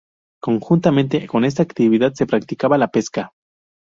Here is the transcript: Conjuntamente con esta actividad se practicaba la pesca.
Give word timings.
Conjuntamente 0.41 1.27
con 1.27 1.45
esta 1.45 1.61
actividad 1.61 2.13
se 2.15 2.25
practicaba 2.25 2.79
la 2.79 2.87
pesca. 2.87 3.33